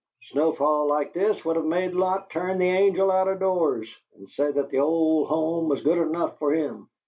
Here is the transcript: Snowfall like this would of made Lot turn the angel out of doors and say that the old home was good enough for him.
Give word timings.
Snowfall 0.31 0.87
like 0.87 1.13
this 1.13 1.45
would 1.45 1.57
of 1.57 1.65
made 1.65 1.93
Lot 1.93 2.31
turn 2.31 2.57
the 2.57 2.65
angel 2.67 3.11
out 3.11 3.27
of 3.27 3.39
doors 3.39 3.95
and 4.15 4.27
say 4.31 4.51
that 4.51 4.71
the 4.71 4.79
old 4.79 5.27
home 5.27 5.69
was 5.69 5.83
good 5.83 5.99
enough 5.99 6.39
for 6.39 6.53
him. 6.55 6.89